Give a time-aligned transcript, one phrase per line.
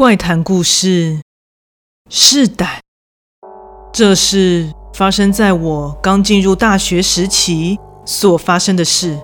[0.00, 1.20] 怪谈故事，
[2.08, 2.80] 试胆。
[3.92, 9.20] 这是发生在我刚进入大学时期所发生的事。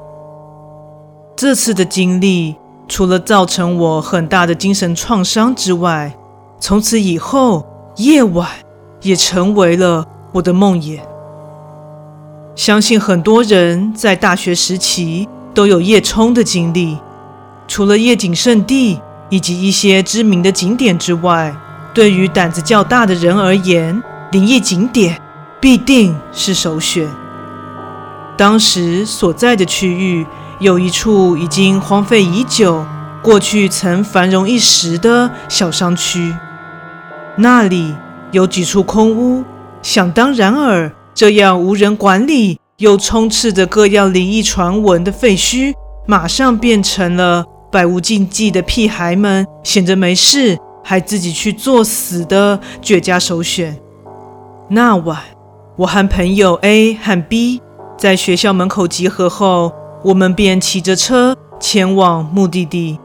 [1.35, 2.57] 这次的经历，
[2.87, 6.15] 除了造成我很大的精神创伤之外，
[6.61, 7.65] 从此以后，
[7.97, 8.47] 夜晚
[9.01, 11.01] 也成为了我的梦魇。
[12.55, 16.99] 相信很多人在大学时期都有夜冲的经历，
[17.67, 19.01] 除了夜景圣地。
[19.29, 21.55] 以及一些知名的景点之外，
[21.93, 25.21] 对于胆子较大的人而言，灵异景点
[25.61, 27.09] 必定是首选。
[28.37, 30.27] 当时所在的区域
[30.59, 32.85] 有一处已经荒废已久、
[33.23, 36.35] 过去曾繁荣一时的小商区，
[37.37, 37.95] 那里
[38.31, 39.43] 有几处空屋。
[39.83, 45.73] 想当然尔，这样无人管理又充斥着各样灵异传闻的废墟，
[46.07, 47.45] 马上变成了。
[47.71, 53.77] 百无禁忌的屁孩们闲着没事，还自己去作死的绝佳首选。
[54.69, 55.19] 那晚，
[55.77, 57.61] 我和朋友 A 和 B
[57.99, 62.99] 在学校门口集合后，我们便骑着车前往目的地。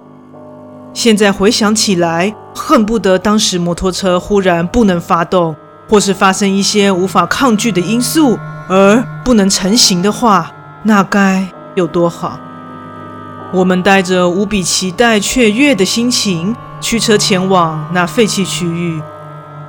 [0.93, 5.55] 现在回想起来，恨不得当时摩托车忽然不能发动，
[5.89, 8.37] 或是发生一些无法抗拒的因素
[8.67, 10.51] 而不能成行的话，
[10.83, 12.37] 那该有多好。
[13.53, 19.01] 我们带着无比期待雀跃的心情，驱车前往那废弃区域。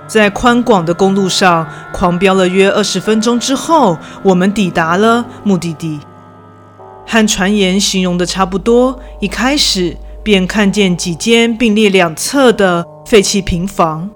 [0.07, 5.99] 在宽广的公路上狂飙了约二十分钟之后，我们抵达了目的地。
[7.05, 14.09] 和传言形容的差不多，一开始便看见几间并列两侧的废弃平房，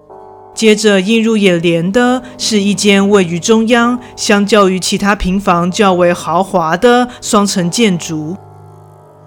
[0.55, 8.37] 接着映入眼帘的是一间位于中央、相较于其他平房较为豪华的双层建筑。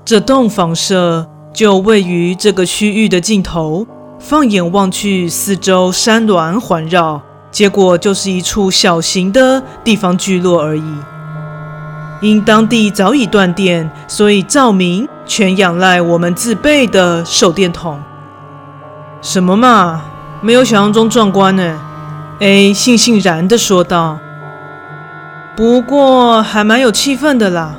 [0.09, 3.85] 这栋房舍就位于这个区域的尽头，
[4.17, 10.95] 放眼望去，四周山峦环绕，结果就是一处小型的地方聚落而已。
[12.22, 18.01] 因当地早已断电，所以照明全仰赖我们自备的手电筒。
[19.22, 20.01] 什么嘛，
[20.41, 21.79] 没有想象中壮观呢
[22.39, 24.17] ？A 悻悻然地说道。
[25.55, 27.75] 不过还蛮有气氛的啦。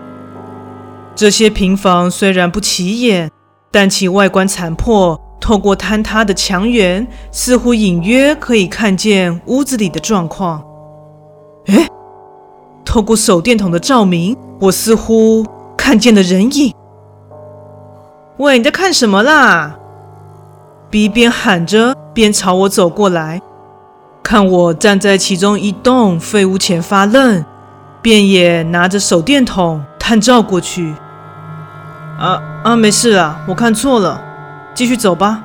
[1.20, 3.30] 这些平房虽然不起眼，
[3.70, 10.64] 但其外观残破，透过坍塌的墙垣，似乎隐约可以看见屋子里的状况。
[11.66, 11.86] 诶，
[12.86, 15.44] 透过手电筒的照明，我似乎
[15.76, 16.72] 看见了人影。
[18.38, 19.76] 喂，你在看什么啦
[20.88, 23.42] ？B 边喊着边朝我走过来，
[24.22, 27.44] 看我站在其中一栋废屋前发愣，
[28.00, 30.94] 便也拿着手电筒探照过去。
[32.20, 34.20] 啊啊，没事啦，我看错了，
[34.74, 35.42] 继续走吧。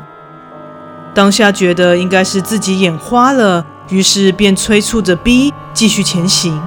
[1.14, 6.62] 当下觉得应该是自己眼花了，于是便催促着 B 继续前行。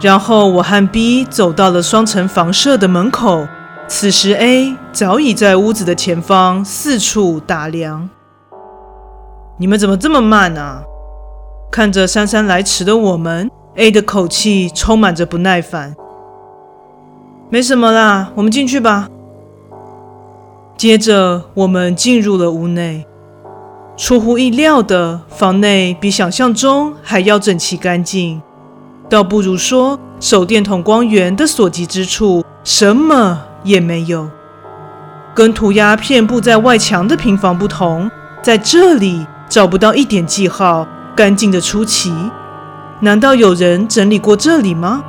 [0.00, 3.46] 然后我和 B 走到了双层房舍的门口，
[3.86, 8.08] 此时 A 早已在屋子的前方四处打量。
[9.58, 10.80] 你们怎么这么慢啊？
[11.70, 15.94] 看着姗姗来迟的我们，A 的口气充满着不耐烦。
[17.52, 19.08] 没什么啦，我们进去吧。
[20.76, 23.04] 接着，我们进入了屋内。
[23.96, 28.40] 出乎意料的，房内比想象中还要整齐干净。
[29.08, 34.30] 倒不如说，手电筒光源的所及之处，什么也没有。
[35.34, 38.08] 跟涂鸦遍布在外墙的平房不同，
[38.40, 42.14] 在这里找不到一点记号，干净的出奇。
[43.00, 45.02] 难道有人整理过这里吗？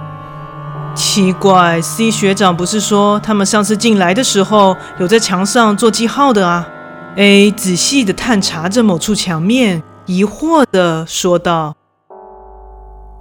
[0.94, 6.68] 奇怪，C 学长不是说他们上次进来的时候有在墙上做记号的啊
[7.16, 11.76] ？A 仔细地探查着某处墙面，疑惑地说道：“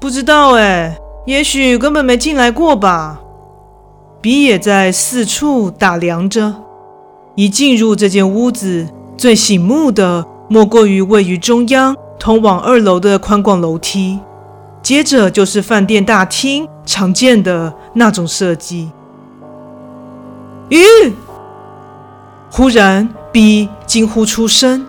[0.01, 3.21] 不知道哎，也许根本没进来过吧。
[4.21, 6.55] ”B 也在四处打量着。
[7.37, 14.19] 一进入这间屋子，最醒目的莫过于位于中央、通往二楼的宽广楼梯。
[14.91, 18.91] 接着就是饭店大厅常见的那种设计。
[20.69, 21.13] 咦！
[22.51, 24.85] 忽然，B 惊呼出声，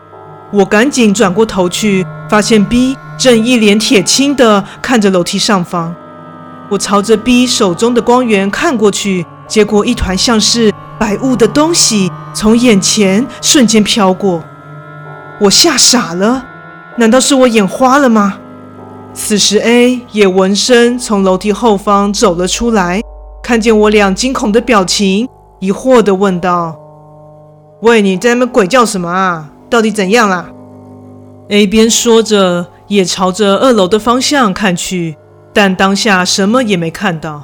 [0.52, 5.94] 我赶紧转过头去，发现 B 正一脸铁青地看着楼梯上方。
[6.72, 14.44] 我朝着 B 手中的光源看过去，结果一团像是白雾的东西从眼前瞬间飘过，
[15.42, 16.44] 我吓傻了。
[16.96, 18.40] 难道是我眼花了吗？
[19.14, 23.02] 此时，A 也闻声从楼梯后方走了出来，
[23.44, 25.28] 看见我俩惊恐的表情，
[25.60, 26.78] 疑惑地问道
[27.82, 29.50] ：“喂，你在那边鬼叫什么啊？
[29.70, 30.50] 到底怎样啦
[31.50, 35.18] ？”A 边说着，也朝着二楼的方向看去，
[35.54, 37.44] 但当下什么也没看到。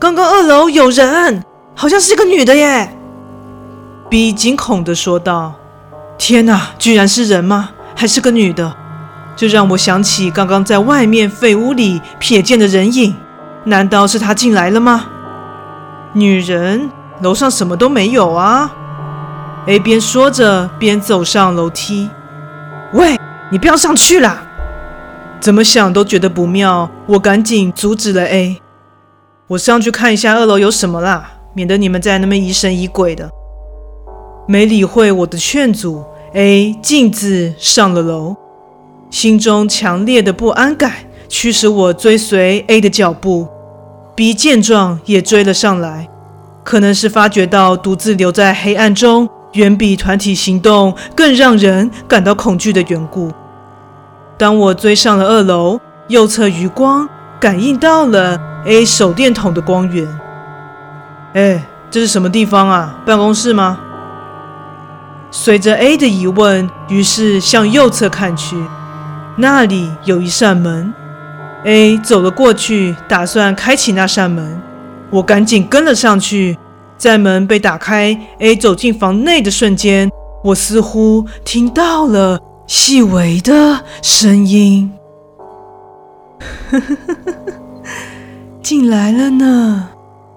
[0.00, 2.90] 刚刚二楼有人，好像是个女的耶
[4.08, 5.52] ！B 惊恐地说道
[6.18, 7.70] ：“天哪，居然是人吗？
[7.94, 8.76] 还是个女的？
[9.40, 13.16] 这让我想起刚刚在外面废屋里瞥见的人影，
[13.64, 15.06] 难道是他进来了吗？”
[16.12, 16.90] 女人，
[17.22, 18.70] 楼上什么都没有啊
[19.64, 22.10] ！A 边说着边走上楼梯。
[22.92, 23.18] 喂，
[23.50, 24.42] 你不要上去啦！
[25.40, 28.60] 怎么想都觉得不妙，我赶紧阻止了 A。
[29.46, 33.30] 我上去看一下二楼有什么啦，免得你们在那边疑神疑鬼的。
[34.46, 36.04] 没理会我的劝阻
[36.34, 38.36] ，A 径自上了楼，
[39.10, 40.92] 心中强烈的不安感
[41.28, 43.48] 驱使我追随 A 的脚步。
[44.14, 46.08] B 见状也追了上来，
[46.62, 53.30] 可能是发觉到独自留在黑暗中远比团体行动更让人感到恐惧的缘故。
[54.38, 57.08] 当我追上了二楼，右侧余光
[57.40, 58.40] 感应到了。
[58.66, 60.06] A 手电筒的光源。
[61.32, 63.00] 哎，这是什么地方啊？
[63.06, 63.78] 办公室吗？
[65.30, 68.62] 随着 A 的疑问，于是向右侧看去，
[69.40, 70.92] 那里有一扇门。
[71.64, 74.60] A 走了过去，打算开启那扇门。
[75.10, 76.56] 我赶紧跟了上去。
[76.96, 80.10] 在门被打开，A 走进房内的瞬间，
[80.44, 84.92] 我似乎听到了细微的声音。
[86.70, 87.52] 呵呵呵呵呵。
[88.62, 89.88] 进来了呢！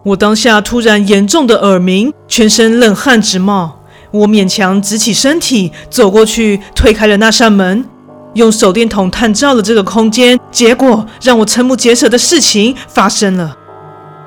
[0.06, 3.80] 我当下突然严重的耳鸣，全身冷汗直冒。
[4.12, 7.86] 我勉强直起身体，走过去推开了那扇门，
[8.34, 10.40] 用手电筒探照了这个空间。
[10.52, 13.56] 结果让我瞠目结舌的事情发生了：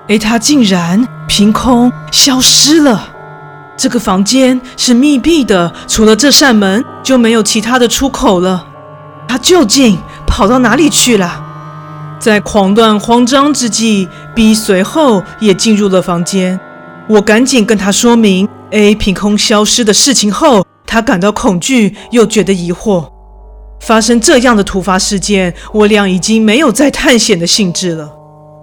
[0.09, 3.11] 诶，他竟然凭空消失了！
[3.77, 8.67] 这个房间是密闭的，除了这扇门就没有其他的出口了。
[9.29, 11.45] 他究竟跑到哪里去了？
[12.19, 16.59] 在狂乱慌张之际，B 随后也进入了房间。
[17.09, 23.16] 我赶紧跟他说明 A 凭空消失的事情后，他感到恐惧又觉得疑惑。
[23.81, 28.11] 发生这样的突发事件，我俩已经没有再探险的兴致了。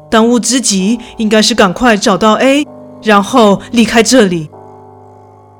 [0.09, 2.67] 当务之急应该是赶快找到 A，
[3.01, 4.49] 然后离开这里。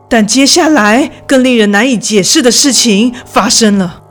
[0.10, 4.02] 但接下来更令人难以解释的事情发生了。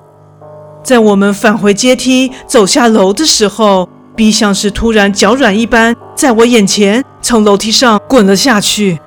[0.83, 8.99] 在我们返回阶梯走下楼的时候，B 像是突然脚软一般，在我眼前从楼梯上滚了下去。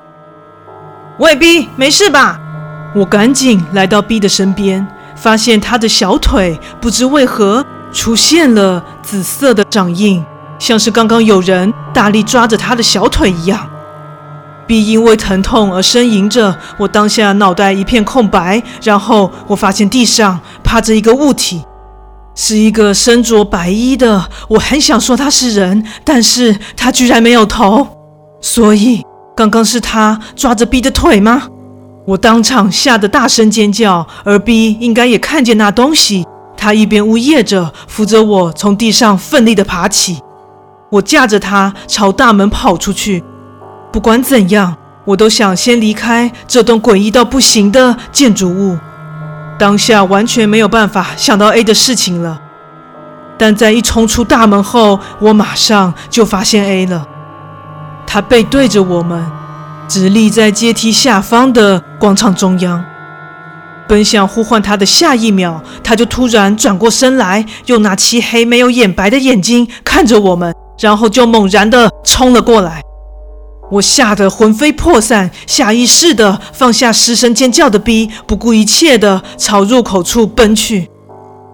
[1.20, 2.40] 喂，B，没事吧？
[2.96, 10.24] 我赶紧来到 B 的身边，发现他的小腿不知为何出现了紫色的掌印，
[10.60, 13.70] 像是刚刚有人大力抓着他的小腿一样。
[14.68, 18.62] B 因为疼痛而呻吟着，我当下脑袋一片空白。
[18.82, 21.64] 然后我发现地上趴着一个物体，
[22.34, 24.28] 是一个身着白衣的。
[24.48, 27.88] 我很想说他是人，但是他居然没有头。
[28.42, 29.04] 所以
[29.36, 31.44] 刚刚是他抓着 B 的腿吗？
[32.06, 36.26] 我当场吓得大声尖叫，而 B 应该也看见那东西。
[36.56, 40.20] 他一边呜咽着，扶着我从地上奋力地爬起。
[40.92, 43.24] 我架着他朝大门跑出去。
[43.92, 48.78] 不管怎样，我都想先离开这栋诡异到不行的建筑物。
[49.58, 52.40] 当下完全没有办法想到 A 的事情了。
[53.38, 57.08] 但在一冲出大门后，我马上就发现 A 了。
[58.06, 59.26] 他背对着我们，
[59.88, 62.84] 直立在阶梯下方的广场中央。
[63.88, 72.82] 本想呼唤他的下一秒，他就突然转过身来，用那漆黑没有眼白的眼睛看着我们，然后就猛然地冲了过来。
[73.72, 80.90] 我吓得魂飞魄散，下意识地放下失声尖叫的 B，不顾一切地朝入口处奔去。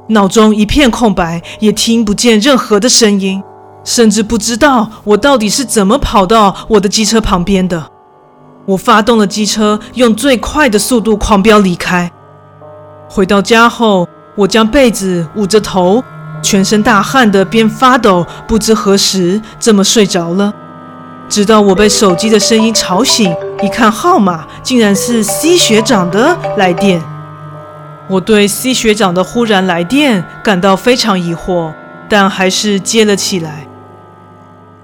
[0.08, 3.44] 脑中一片空白，也听不见任何的声音，
[3.84, 7.91] 甚至不知道我到底是怎么跑到我的机车旁边的。
[8.72, 12.10] 我发动了机车，用最快的速度狂飙离开。
[13.10, 16.02] 回到家后，我将被子捂着头，
[16.42, 20.54] 全身大汗的边发抖，不知何时这么睡着了。
[21.28, 27.04] 直到我被手机的声音吵醒，一看号码，竟然是 C 学长的来电。
[28.08, 31.74] 我对 C 学长的忽然来电感到非常疑惑，
[32.08, 33.68] 但还是接了起来。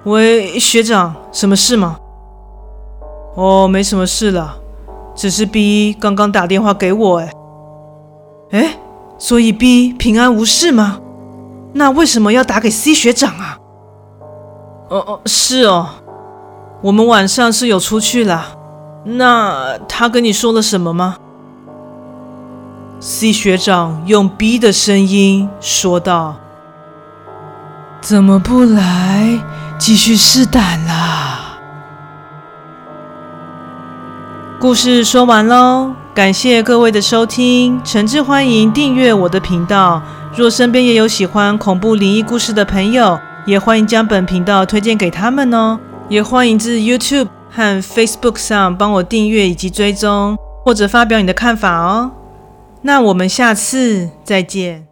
[0.03, 1.97] 喂，学长，什么事吗？
[3.37, 4.57] 哦，没什么事了，
[5.15, 7.31] 只是 B 刚刚打电话给我，哎，
[8.49, 8.77] 哎，
[9.19, 10.99] 所以 B 平安无事吗？
[11.73, 13.59] 那为什么要打给 C 学长啊？
[14.89, 15.87] 哦哦，是哦。
[16.81, 18.57] 我们晚上是有出去了，
[19.03, 21.17] 那他跟你说了什么吗
[22.99, 26.37] ？C 学长用 B 的声音说道
[28.01, 29.39] ：“怎么不来
[29.77, 30.95] 继续试胆啦？”
[34.59, 40.01] 故事说完喽，感谢各位的收听，诚挚欢迎订阅我的频道。
[40.35, 45.79] 若身边也有喜欢恐怖灵异故事的朋友，也欢迎将本频道推荐给他们哦。
[46.09, 50.35] 也欢迎至 YouTube 和 Facebook 上帮我订阅以及追踪，
[50.65, 52.11] 或者发表你的看法哦。
[52.81, 54.86] 那我们下次再见。